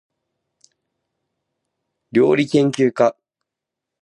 [2.11, 3.15] りょうりけんきゅうか